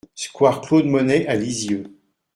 [0.15, 1.95] Square Claude Monet à Lisieux